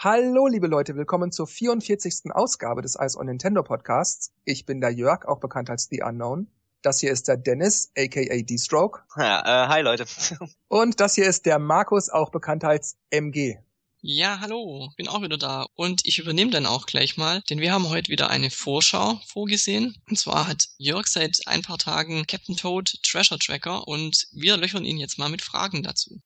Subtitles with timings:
[0.00, 2.30] Hallo, liebe Leute, willkommen zur 44.
[2.30, 4.32] Ausgabe des Ice on Nintendo Podcasts.
[4.44, 6.46] Ich bin der Jörg, auch bekannt als The Unknown.
[6.82, 9.00] Das hier ist der Dennis, aka D-Stroke.
[9.16, 10.06] Ja, äh, hi Leute.
[10.68, 13.56] Und das hier ist der Markus, auch bekannt als MG.
[14.00, 17.72] Ja, hallo, bin auch wieder da und ich übernehme dann auch gleich mal, denn wir
[17.72, 20.00] haben heute wieder eine Vorschau vorgesehen.
[20.08, 24.84] Und zwar hat Jörg seit ein paar Tagen Captain Toad Treasure Tracker und wir löchern
[24.84, 26.20] ihn jetzt mal mit Fragen dazu.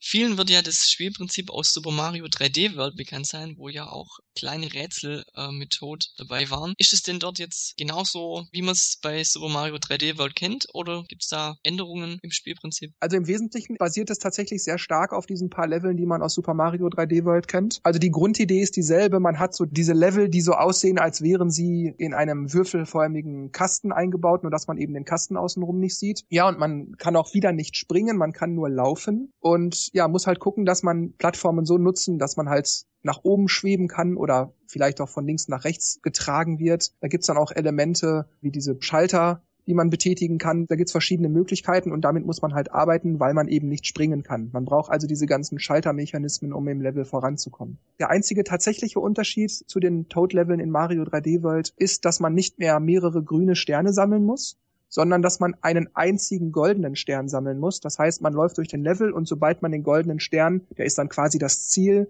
[0.00, 4.18] Vielen wird ja das Spielprinzip aus Super Mario 3D World bekannt sein, wo ja auch
[4.36, 6.74] kleine Rätsel äh, mit Tod dabei waren.
[6.78, 10.66] Ist es denn dort jetzt genauso, wie man es bei Super Mario 3D World kennt,
[10.72, 12.92] oder gibt es da Änderungen im Spielprinzip?
[13.00, 16.34] Also im Wesentlichen basiert es tatsächlich sehr stark auf diesen paar Leveln, die man aus
[16.34, 17.80] Super Mario 3D World kennt.
[17.82, 19.18] Also die Grundidee ist dieselbe.
[19.18, 23.92] Man hat so diese Level, die so aussehen, als wären sie in einem würfelförmigen Kasten
[23.92, 26.24] eingebaut, nur dass man eben den Kasten außenrum nicht sieht.
[26.28, 29.32] Ja, und man kann auch wieder nicht springen, man kann nur laufen.
[29.40, 33.48] Und ja, muss halt gucken, dass man Plattformen so nutzen, dass man halt nach oben
[33.48, 36.92] schweben kann oder vielleicht auch von links nach rechts getragen wird.
[37.00, 40.66] Da gibt's dann auch Elemente wie diese Schalter, die man betätigen kann.
[40.66, 44.22] Da gibt's verschiedene Möglichkeiten und damit muss man halt arbeiten, weil man eben nicht springen
[44.22, 44.48] kann.
[44.52, 47.78] Man braucht also diese ganzen Schaltermechanismen, um im Level voranzukommen.
[47.98, 52.58] Der einzige tatsächliche Unterschied zu den Toad-Leveln in Mario 3D World ist, dass man nicht
[52.58, 54.56] mehr mehrere grüne Sterne sammeln muss,
[54.88, 57.80] sondern dass man einen einzigen goldenen Stern sammeln muss.
[57.80, 60.98] Das heißt, man läuft durch den Level und sobald man den goldenen Stern, der ist
[60.98, 62.08] dann quasi das Ziel,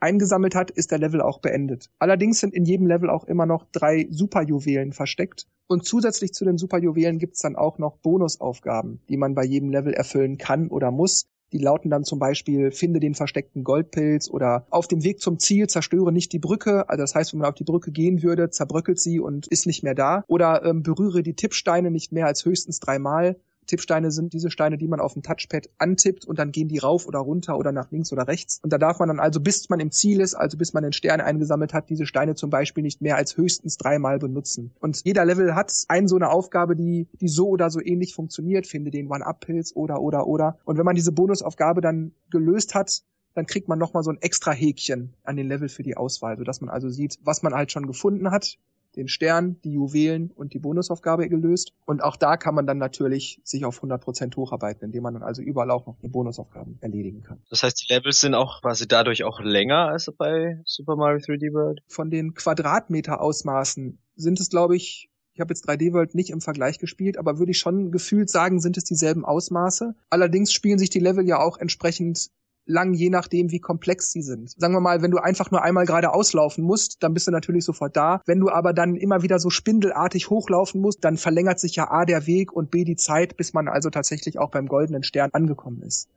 [0.00, 1.90] eingesammelt hat, ist der Level auch beendet.
[1.98, 5.46] Allerdings sind in jedem Level auch immer noch drei Superjuwelen versteckt.
[5.66, 9.92] Und zusätzlich zu den Superjuwelen gibt's dann auch noch Bonusaufgaben, die man bei jedem Level
[9.92, 11.26] erfüllen kann oder muss.
[11.52, 15.66] Die lauten dann zum Beispiel, finde den versteckten Goldpilz oder auf dem Weg zum Ziel
[15.66, 16.88] zerstöre nicht die Brücke.
[16.88, 19.82] Also das heißt, wenn man auf die Brücke gehen würde, zerbröckelt sie und ist nicht
[19.82, 20.24] mehr da.
[20.28, 23.36] Oder ähm, berühre die Tippsteine nicht mehr als höchstens dreimal.
[23.68, 27.06] Tippsteine sind diese Steine, die man auf dem Touchpad antippt und dann gehen die rauf
[27.06, 28.58] oder runter oder nach links oder rechts.
[28.62, 30.92] Und da darf man dann also, bis man im Ziel ist, also bis man den
[30.92, 34.72] Stern eingesammelt hat, diese Steine zum Beispiel nicht mehr als höchstens dreimal benutzen.
[34.80, 38.66] Und jeder Level hat ein so eine Aufgabe, die, die so oder so ähnlich funktioniert.
[38.66, 40.58] Finde den One-Up-Pilz oder, oder, oder.
[40.64, 43.02] Und wenn man diese Bonusaufgabe dann gelöst hat,
[43.34, 46.60] dann kriegt man nochmal so ein extra Häkchen an den Level für die Auswahl, sodass
[46.60, 48.58] man also sieht, was man halt schon gefunden hat,
[48.98, 51.72] den Stern, die Juwelen und die Bonusaufgabe gelöst.
[51.86, 55.40] Und auch da kann man dann natürlich sich auf 100% hocharbeiten, indem man dann also
[55.40, 57.40] überall auch noch die Bonusaufgaben erledigen kann.
[57.48, 61.52] Das heißt, die Levels sind auch quasi dadurch auch länger als bei Super Mario 3D
[61.52, 61.80] World?
[61.86, 66.80] Von den Quadratmeter-Ausmaßen sind es, glaube ich, ich habe jetzt 3D World nicht im Vergleich
[66.80, 69.94] gespielt, aber würde ich schon gefühlt sagen, sind es dieselben Ausmaße.
[70.10, 72.30] Allerdings spielen sich die Level ja auch entsprechend
[72.68, 74.50] lang, je nachdem, wie komplex sie sind.
[74.58, 77.64] Sagen wir mal, wenn du einfach nur einmal gerade auslaufen musst, dann bist du natürlich
[77.64, 78.20] sofort da.
[78.26, 82.04] Wenn du aber dann immer wieder so spindelartig hochlaufen musst, dann verlängert sich ja A
[82.04, 85.82] der Weg und B die Zeit, bis man also tatsächlich auch beim goldenen Stern angekommen
[85.82, 86.08] ist.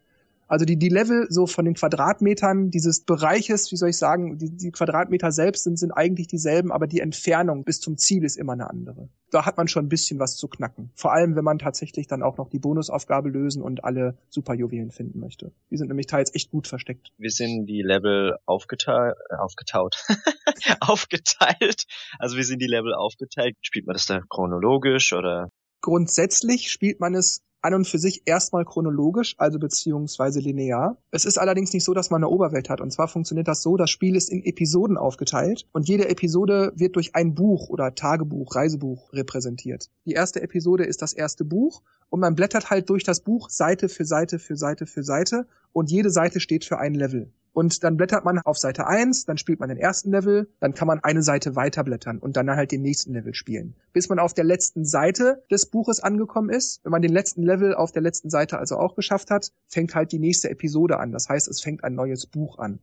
[0.51, 4.50] Also die, die Level so von den Quadratmetern dieses Bereiches, wie soll ich sagen, die,
[4.50, 8.51] die Quadratmeter selbst sind, sind eigentlich dieselben, aber die Entfernung bis zum Ziel ist immer
[8.51, 9.07] eine andere.
[9.29, 10.91] Da hat man schon ein bisschen was zu knacken.
[10.94, 15.22] Vor allem, wenn man tatsächlich dann auch noch die Bonusaufgabe lösen und alle Superjuwelen finden
[15.22, 15.53] möchte.
[15.69, 17.13] Die sind nämlich teils echt gut versteckt.
[17.17, 20.03] Wir sind die Level aufgeteilt, aufgetaut,
[20.81, 21.85] aufgeteilt.
[22.19, 23.56] Also wie sind die Level aufgeteilt?
[23.61, 25.47] Spielt man das da chronologisch oder?
[25.79, 30.97] Grundsätzlich spielt man es an und für sich erstmal chronologisch, also beziehungsweise linear.
[31.11, 32.81] Es ist allerdings nicht so, dass man eine Oberwelt hat.
[32.81, 36.95] Und zwar funktioniert das so, das Spiel ist in Episoden aufgeteilt und jede Episode wird
[36.95, 39.89] durch ein Buch oder Tagebuch, Reisebuch repräsentiert.
[40.05, 43.89] Die erste Episode ist das erste Buch und man blättert halt durch das Buch Seite
[43.89, 47.31] für Seite für Seite für Seite und jede Seite steht für ein Level.
[47.53, 50.88] Und dann blättert man auf Seite 1, dann spielt man den ersten Level, dann kann
[50.88, 53.75] man eine Seite weiterblättern und dann halt den nächsten Level spielen.
[53.91, 56.84] Bis man auf der letzten Seite des Buches angekommen ist.
[56.84, 60.11] Wenn man den letzten Level auf der letzten Seite also auch geschafft hat, fängt halt
[60.13, 61.11] die nächste Episode an.
[61.11, 62.79] Das heißt, es fängt ein neues Buch an.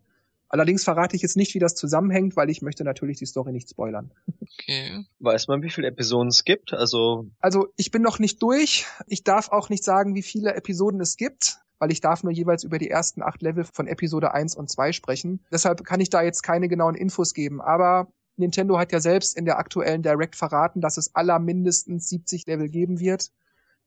[0.50, 3.68] Allerdings verrate ich jetzt nicht, wie das zusammenhängt, weil ich möchte natürlich die Story nicht
[3.68, 4.12] spoilern.
[4.60, 5.04] Okay.
[5.18, 6.72] Weiß man, wie viele Episoden es gibt?
[6.72, 7.26] Also.
[7.38, 8.86] Also, ich bin noch nicht durch.
[9.06, 12.64] Ich darf auch nicht sagen, wie viele Episoden es gibt weil ich darf nur jeweils
[12.64, 15.40] über die ersten acht Level von Episode 1 und 2 sprechen.
[15.52, 19.44] Deshalb kann ich da jetzt keine genauen Infos geben, aber Nintendo hat ja selbst in
[19.44, 23.30] der aktuellen Direct verraten, dass es aller mindestens 70 Level geben wird.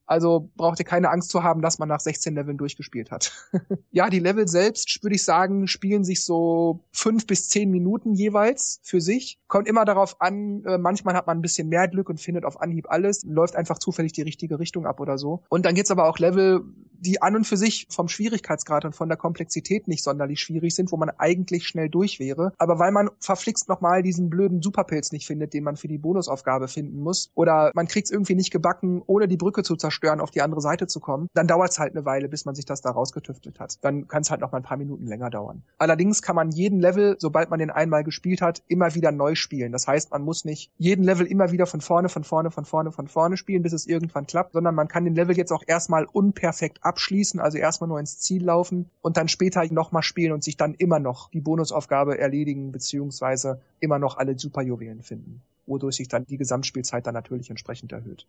[0.04, 3.32] Also braucht ihr keine Angst zu haben, dass man nach 16 Leveln durchgespielt hat.
[3.92, 8.80] ja, die Level selbst, würde ich sagen, spielen sich so fünf bis zehn Minuten jeweils
[8.82, 9.38] für sich.
[9.46, 12.60] Kommt immer darauf an, äh, manchmal hat man ein bisschen mehr Glück und findet auf
[12.60, 15.44] Anhieb alles, läuft einfach zufällig die richtige Richtung ab oder so.
[15.48, 16.64] Und dann gibt's aber auch Level,
[17.02, 20.92] die an und für sich vom Schwierigkeitsgrad und von der Komplexität nicht sonderlich schwierig sind,
[20.92, 22.52] wo man eigentlich schnell durch wäre.
[22.58, 26.68] Aber weil man verflixt nochmal diesen blöden Superpilz nicht findet, den man für die Bonusaufgabe
[26.68, 30.30] finden muss, oder man kriegt es irgendwie nicht gebacken, ohne die Brücke zu zerstören, auf
[30.30, 32.80] die andere Seite zu kommen, dann dauert es halt eine Weile, bis man sich das
[32.80, 33.78] da rausgetüftelt hat.
[33.82, 35.62] Dann kann es halt noch mal ein paar Minuten länger dauern.
[35.78, 39.72] Allerdings kann man jeden Level, sobald man den einmal gespielt hat, immer wieder neu spielen.
[39.72, 42.92] Das heißt, man muss nicht jeden Level immer wieder von vorne, von vorne, von vorne,
[42.92, 46.04] von vorne spielen, bis es irgendwann klappt, sondern man kann den Level jetzt auch erstmal
[46.04, 50.58] unperfekt abschließen, also erstmal nur ins Ziel laufen und dann später nochmal spielen und sich
[50.58, 56.26] dann immer noch die Bonusaufgabe erledigen, beziehungsweise immer noch alle Superjuwelen finden, wodurch sich dann
[56.26, 58.26] die Gesamtspielzeit dann natürlich entsprechend erhöht.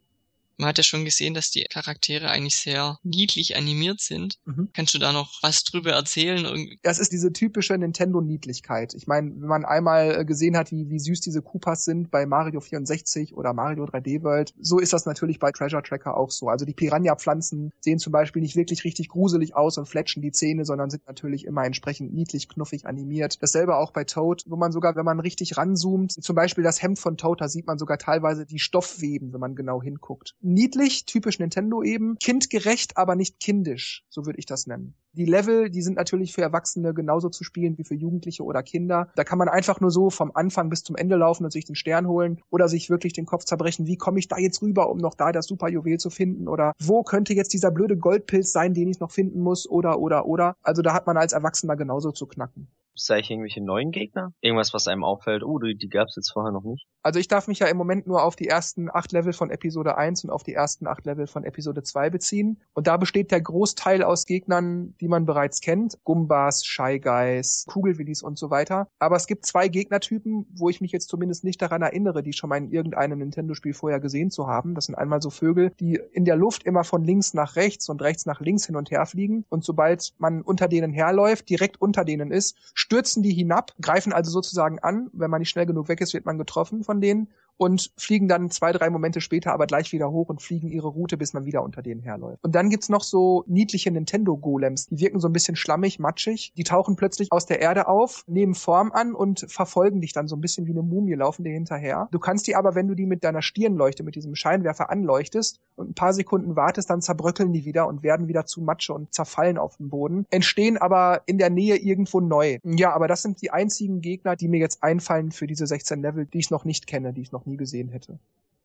[0.57, 4.39] Man hat ja schon gesehen, dass die Charaktere eigentlich sehr niedlich animiert sind.
[4.45, 4.69] Mhm.
[4.73, 6.77] Kannst du da noch was drüber erzählen?
[6.83, 8.93] Das ist diese typische Nintendo-Niedlichkeit.
[8.93, 12.25] Ich meine, wenn man einmal äh, gesehen hat, wie, wie süß diese Koopas sind bei
[12.25, 16.49] Mario 64 oder Mario 3D World, so ist das natürlich bei Treasure Tracker auch so.
[16.49, 20.65] Also die Piranha-Pflanzen sehen zum Beispiel nicht wirklich richtig gruselig aus und fletschen die Zähne,
[20.65, 23.41] sondern sind natürlich immer entsprechend niedlich, knuffig animiert.
[23.41, 26.99] Dasselbe auch bei Toad, wo man sogar, wenn man richtig ranzoomt, zum Beispiel das Hemd
[26.99, 31.39] von Toad, da sieht man sogar teilweise die Stoffweben, wenn man genau hinguckt niedlich, typisch
[31.39, 34.95] Nintendo eben, kindgerecht, aber nicht kindisch, so würde ich das nennen.
[35.13, 39.11] Die Level, die sind natürlich für Erwachsene genauso zu spielen wie für Jugendliche oder Kinder.
[39.15, 41.75] Da kann man einfach nur so vom Anfang bis zum Ende laufen und sich den
[41.75, 44.97] Stern holen oder sich wirklich den Kopf zerbrechen, wie komme ich da jetzt rüber, um
[44.97, 48.87] noch da das Superjuwel zu finden oder wo könnte jetzt dieser blöde Goldpilz sein, den
[48.87, 50.55] ich noch finden muss oder oder oder.
[50.63, 52.67] Also da hat man als Erwachsener genauso zu knacken.
[52.95, 54.33] Sei ich irgendwelche neuen Gegner?
[54.41, 56.85] Irgendwas, was einem auffällt, oh, die, die gab's jetzt vorher noch nicht?
[57.01, 59.97] Also ich darf mich ja im Moment nur auf die ersten acht Level von Episode
[59.97, 62.61] 1 und auf die ersten acht Level von Episode 2 beziehen.
[62.73, 65.97] Und da besteht der Großteil aus Gegnern, die man bereits kennt.
[66.03, 68.87] Gumbas, Shy Guys, Kugelwillis und so weiter.
[68.99, 72.49] Aber es gibt zwei Gegnertypen, wo ich mich jetzt zumindest nicht daran erinnere, die schon
[72.49, 74.73] mal in irgendeinem Nintendo-Spiel vorher gesehen zu haben.
[74.73, 78.01] Das sind einmal so Vögel, die in der Luft immer von links nach rechts und
[78.01, 79.45] rechts nach links hin und her fliegen.
[79.49, 84.29] Und sobald man unter denen herläuft, direkt unter denen ist, stürzen die hinab, greifen also
[84.29, 85.09] sozusagen an.
[85.13, 88.49] Wenn man nicht schnell genug weg ist, wird man getroffen von denen und fliegen dann
[88.49, 91.63] zwei, drei Momente später aber gleich wieder hoch und fliegen ihre Route, bis man wieder
[91.63, 92.43] unter denen herläuft.
[92.43, 96.53] Und dann gibt's noch so niedliche Nintendo-Golems, die wirken so ein bisschen schlammig, matschig.
[96.57, 100.35] Die tauchen plötzlich aus der Erde auf, nehmen Form an und verfolgen dich dann so
[100.35, 102.07] ein bisschen wie eine Mumie, laufen dir hinterher.
[102.11, 105.91] Du kannst die aber, wenn du die mit deiner Stirnleuchte, mit diesem Scheinwerfer anleuchtest und
[105.91, 109.57] ein paar Sekunden wartest, dann zerbröckeln die wieder und werden wieder zu Matsche und zerfallen
[109.57, 112.59] auf dem Boden, entstehen aber in der Nähe irgendwo neu.
[112.63, 116.25] Ja, aber das sind die einzigen Gegner, die mir jetzt einfallen für diese 16 Level,
[116.25, 118.19] die ich noch nicht kenne, die ich noch noch nie gesehen hätte.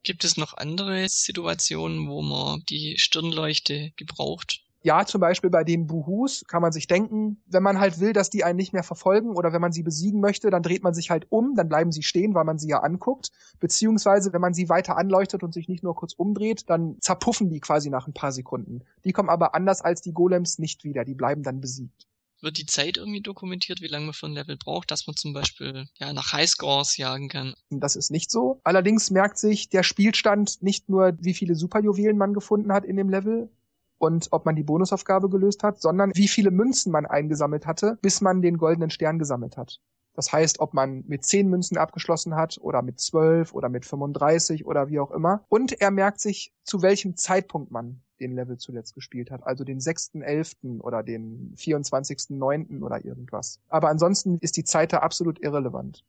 [0.04, 4.62] Gibt es noch andere Situationen, wo man die Stirnleuchte gebraucht?
[4.80, 8.30] Ja, zum Beispiel bei den Buhus kann man sich denken, wenn man halt will, dass
[8.30, 11.10] die einen nicht mehr verfolgen oder wenn man sie besiegen möchte, dann dreht man sich
[11.10, 13.32] halt um, dann bleiben sie stehen, weil man sie ja anguckt.
[13.58, 17.58] Beziehungsweise, wenn man sie weiter anleuchtet und sich nicht nur kurz umdreht, dann zerpuffen die
[17.58, 18.82] quasi nach ein paar Sekunden.
[19.04, 22.07] Die kommen aber anders als die Golems nicht wieder, die bleiben dann besiegt
[22.40, 25.32] wird die Zeit irgendwie dokumentiert, wie lange man für ein Level braucht, dass man zum
[25.32, 27.54] Beispiel ja nach Highscores jagen kann?
[27.70, 28.60] Das ist nicht so.
[28.64, 33.10] Allerdings merkt sich der Spielstand nicht nur, wie viele Superjuwelen man gefunden hat in dem
[33.10, 33.50] Level,
[33.98, 38.20] und ob man die Bonusaufgabe gelöst hat, sondern wie viele Münzen man eingesammelt hatte, bis
[38.20, 39.80] man den goldenen Stern gesammelt hat.
[40.14, 44.66] Das heißt, ob man mit 10 Münzen abgeschlossen hat oder mit 12 oder mit 35
[44.66, 45.44] oder wie auch immer.
[45.48, 49.80] Und er merkt sich, zu welchem Zeitpunkt man den Level zuletzt gespielt hat, also den
[49.80, 50.80] 6.11.
[50.80, 52.82] oder den 24.9.
[52.82, 53.60] oder irgendwas.
[53.68, 56.04] Aber ansonsten ist die Zeit da absolut irrelevant.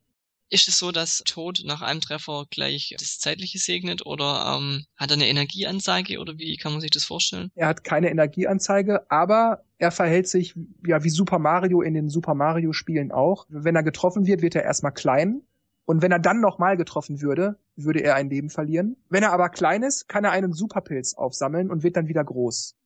[0.52, 5.12] Ist es so, dass Tod nach einem Treffer gleich das Zeitliche segnet oder ähm, hat
[5.12, 7.52] er eine Energieanzeige oder wie kann man sich das vorstellen?
[7.54, 12.34] Er hat keine Energieanzeige, aber er verhält sich ja wie Super Mario in den Super
[12.34, 13.46] Mario Spielen auch.
[13.48, 15.42] Wenn er getroffen wird, wird er erstmal klein
[15.90, 18.96] und wenn er dann nochmal getroffen würde, würde er ein Leben verlieren.
[19.08, 22.76] Wenn er aber klein ist, kann er einen Superpilz aufsammeln und wird dann wieder groß.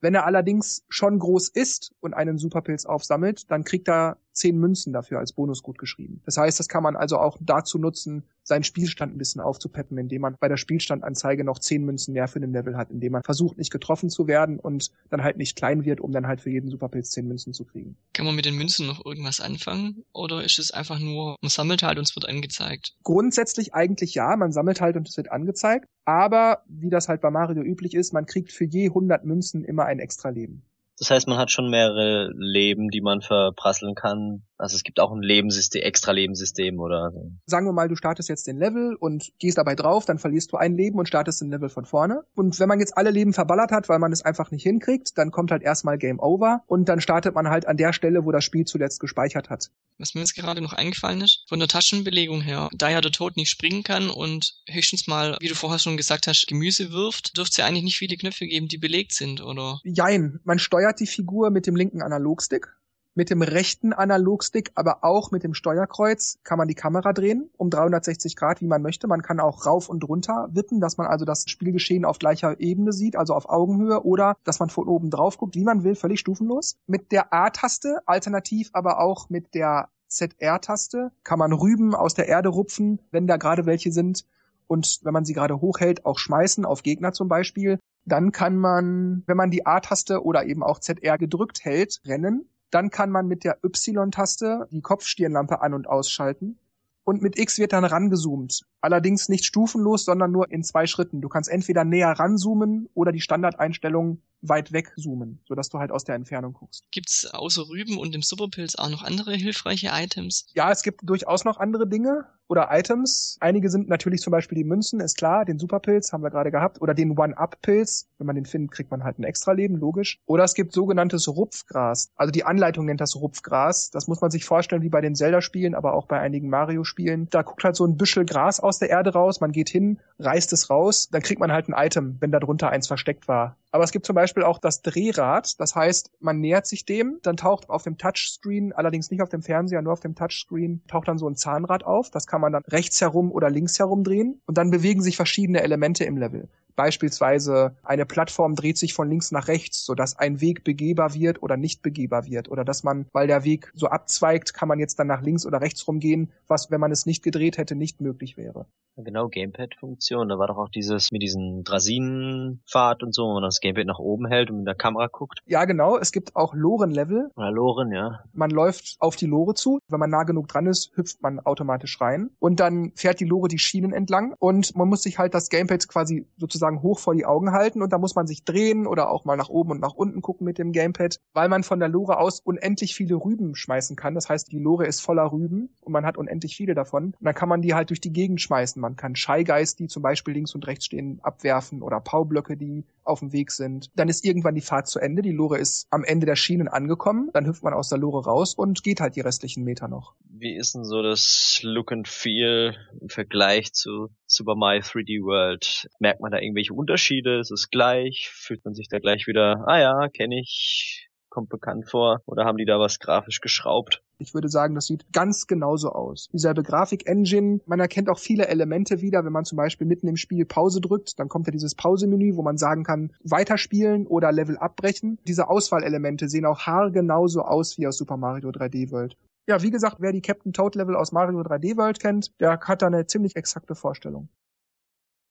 [0.00, 4.92] Wenn er allerdings schon groß ist und einen Superpilz aufsammelt, dann kriegt er zehn Münzen
[4.92, 6.22] dafür als Bonus gut geschrieben.
[6.24, 10.22] Das heißt, das kann man also auch dazu nutzen, seinen Spielstand ein bisschen aufzupeppen, indem
[10.22, 13.58] man bei der Spielstandanzeige noch zehn Münzen mehr für den Level hat, indem man versucht,
[13.58, 16.70] nicht getroffen zu werden und dann halt nicht klein wird, um dann halt für jeden
[16.70, 17.96] Superpilz zehn Münzen zu kriegen.
[18.14, 20.04] Kann man mit den Münzen noch irgendwas anfangen?
[20.12, 22.96] Oder ist es einfach nur, man sammelt halt und es wird angezeigt?
[23.02, 25.86] Grundsätzlich eigentlich ja, man sammelt halt und es wird angezeigt.
[26.04, 29.84] Aber, wie das halt bei Mario üblich ist, man kriegt für je 100 Münzen immer
[29.84, 30.62] ein extra Leben.
[30.98, 35.12] Das heißt, man hat schon mehrere Leben, die man verprasseln kann, Also es gibt auch
[35.12, 37.32] ein Lebenssystem, extra Lebenssystem oder so.
[37.46, 40.56] Sagen wir mal, du startest jetzt den Level und gehst dabei drauf, dann verlierst du
[40.56, 42.22] ein Leben und startest den Level von vorne.
[42.34, 45.30] Und wenn man jetzt alle Leben verballert hat, weil man es einfach nicht hinkriegt, dann
[45.30, 48.44] kommt halt erstmal Game Over und dann startet man halt an der Stelle, wo das
[48.44, 49.70] Spiel zuletzt gespeichert hat.
[49.98, 53.36] Was mir jetzt gerade noch eingefallen ist, von der Taschenbelegung her, da ja der Tod
[53.36, 57.52] nicht springen kann und höchstens mal, wie du vorher schon gesagt hast, Gemüse wirft, dürfte
[57.52, 59.80] es ja eigentlich nicht viele Knöpfe geben, die belegt sind, oder?
[59.84, 62.68] Jein, man steuert die Figur mit dem linken Analogstick
[63.14, 67.70] mit dem rechten Analogstick, aber auch mit dem Steuerkreuz kann man die Kamera drehen um
[67.70, 69.08] 360 Grad, wie man möchte.
[69.08, 72.92] Man kann auch rauf und runter wippen, dass man also das Spielgeschehen auf gleicher Ebene
[72.92, 76.20] sieht, also auf Augenhöhe oder dass man von oben drauf guckt, wie man will, völlig
[76.20, 76.76] stufenlos.
[76.86, 82.48] Mit der A-Taste, alternativ aber auch mit der ZR-Taste kann man Rüben aus der Erde
[82.48, 84.24] rupfen, wenn da gerade welche sind.
[84.66, 87.78] Und wenn man sie gerade hochhält, auch schmeißen auf Gegner zum Beispiel.
[88.04, 92.48] Dann kann man, wenn man die A-Taste oder eben auch ZR gedrückt hält, rennen.
[92.70, 96.58] Dann kann man mit der Y-Taste die Kopfstirnlampe an- und ausschalten.
[97.04, 98.66] Und mit X wird dann rangezoomt.
[98.82, 101.22] Allerdings nicht stufenlos, sondern nur in zwei Schritten.
[101.22, 106.04] Du kannst entweder näher ranzoomen oder die Standardeinstellung weit weg zoomen, sodass du halt aus
[106.04, 106.84] der Entfernung guckst.
[106.90, 110.46] Gibt's außer Rüben und dem Superpilz auch noch andere hilfreiche Items?
[110.54, 113.36] Ja, es gibt durchaus noch andere Dinge oder Items.
[113.40, 116.80] Einige sind natürlich zum Beispiel die Münzen, ist klar, den Superpilz haben wir gerade gehabt,
[116.80, 118.08] oder den One-Up-Pilz.
[118.18, 120.18] Wenn man den findet, kriegt man halt ein extra Leben, logisch.
[120.26, 122.10] Oder es gibt sogenanntes Rupfgras.
[122.16, 123.90] Also die Anleitung nennt das Rupfgras.
[123.90, 127.28] Das muss man sich vorstellen wie bei den Zelda-Spielen, aber auch bei einigen Mario-Spielen.
[127.30, 130.52] Da guckt halt so ein Büschel Gras aus der Erde raus, man geht hin, reißt
[130.52, 133.56] es raus, dann kriegt man halt ein Item, wenn da drunter eins versteckt war.
[133.70, 137.36] Aber es gibt zum Beispiel auch das Drehrad, das heißt, man nähert sich dem, dann
[137.36, 141.18] taucht auf dem Touchscreen, allerdings nicht auf dem Fernseher, nur auf dem Touchscreen, taucht dann
[141.18, 144.58] so ein Zahnrad auf, das kann man dann rechts herum oder links herum drehen und
[144.58, 146.48] dann bewegen sich verschiedene Elemente im Level.
[146.78, 151.56] Beispielsweise eine Plattform dreht sich von links nach rechts, sodass ein Weg begehbar wird oder
[151.56, 152.48] nicht begehbar wird.
[152.48, 155.60] Oder dass man, weil der Weg so abzweigt, kann man jetzt dann nach links oder
[155.60, 158.66] rechts rumgehen, was, wenn man es nicht gedreht hätte, nicht möglich wäre.
[159.04, 160.28] Genau, Gamepad-Funktion.
[160.28, 164.00] Da war doch auch dieses mit diesen Drasinenpfad und so, wo man das Gamepad nach
[164.00, 165.38] oben hält und mit der Kamera guckt.
[165.46, 165.96] Ja, genau.
[165.96, 167.30] Es gibt auch Loren-Level.
[167.36, 168.24] Oder Loren, ja.
[168.32, 169.78] Man läuft auf die Lore zu.
[169.88, 172.30] Wenn man nah genug dran ist, hüpft man automatisch rein.
[172.40, 174.34] Und dann fährt die Lore die Schienen entlang.
[174.40, 177.82] Und man muss sich halt das Gamepad quasi sozusagen hoch vor die Augen halten.
[177.82, 180.44] Und da muss man sich drehen oder auch mal nach oben und nach unten gucken
[180.44, 184.14] mit dem Gamepad, weil man von der Lore aus unendlich viele Rüben schmeißen kann.
[184.14, 187.14] Das heißt, die Lore ist voller Rüben und man hat unendlich viele davon.
[187.18, 188.80] Und dann kann man die halt durch die Gegend schmeißen.
[188.80, 193.20] Man kann Scheigeist, die zum Beispiel links und rechts stehen, abwerfen oder Paublöcke, die auf
[193.20, 193.90] dem Weg sind.
[193.96, 195.22] Dann ist irgendwann die Fahrt zu Ende.
[195.22, 197.30] Die Lore ist am Ende der Schienen angekommen.
[197.32, 200.14] Dann hüpft man aus der Lore raus und geht halt die restlichen Meter noch.
[200.24, 205.88] Wie ist denn so das Look and Feel im Vergleich zu Super Mario 3D World?
[205.98, 207.40] Merkt man da irgendwelche Unterschiede?
[207.40, 208.30] Ist es gleich?
[208.32, 212.22] Fühlt man sich da gleich wieder, ah ja, kenne ich, kommt bekannt vor?
[212.26, 214.02] Oder haben die da was grafisch geschraubt?
[214.18, 216.28] Ich würde sagen, das sieht ganz genauso aus.
[216.32, 217.60] Dieselbe Grafik-Engine.
[217.66, 221.18] Man erkennt auch viele Elemente wieder, wenn man zum Beispiel mitten im Spiel Pause drückt,
[221.18, 225.18] dann kommt ja dieses Pause-Menü, wo man sagen kann, weiterspielen oder Level abbrechen.
[225.26, 229.16] Diese Auswahlelemente sehen auch haargenauso aus wie aus Super Mario 3D World.
[229.48, 232.82] Ja, wie gesagt, wer die Captain Toad Level aus Mario 3D World kennt, der hat
[232.82, 234.28] da eine ziemlich exakte Vorstellung.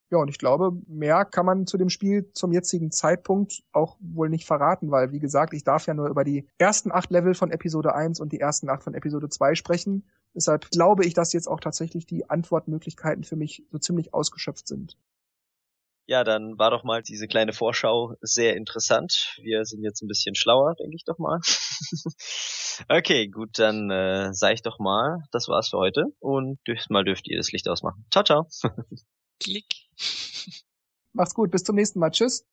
[0.09, 4.29] Ja, und ich glaube, mehr kann man zu dem Spiel zum jetzigen Zeitpunkt auch wohl
[4.29, 7.51] nicht verraten, weil, wie gesagt, ich darf ja nur über die ersten acht Level von
[7.51, 10.05] Episode 1 und die ersten acht von Episode 2 sprechen.
[10.33, 14.95] Deshalb glaube ich, dass jetzt auch tatsächlich die Antwortmöglichkeiten für mich so ziemlich ausgeschöpft sind.
[16.09, 19.37] Ja, dann war doch mal diese kleine Vorschau sehr interessant.
[19.41, 21.41] Wir sind jetzt ein bisschen schlauer, denke ich doch mal.
[22.87, 27.03] okay, gut, dann äh, sag ich doch mal, das war's für heute und dürft mal
[27.03, 28.05] dürft ihr das Licht ausmachen.
[28.09, 28.47] Ciao, ciao.
[29.39, 29.65] Klick.
[31.13, 32.11] Macht's gut, bis zum nächsten Mal.
[32.11, 32.45] Tschüss.